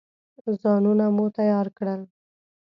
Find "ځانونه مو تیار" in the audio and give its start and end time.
0.61-1.67